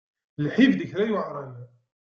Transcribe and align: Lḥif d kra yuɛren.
Lḥif 0.45 0.71
d 0.79 0.81
kra 0.89 1.05
yuɛren. 1.09 1.53